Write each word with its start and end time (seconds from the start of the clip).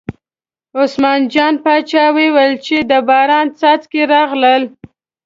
عثمان 0.81 1.19
جان 1.33 1.53
باچا 1.63 2.05
وویل 2.15 2.53
چې 2.65 2.75
د 2.89 2.91
باران 3.07 3.47
څاڅکي 3.59 4.01
راغلل. 4.13 4.63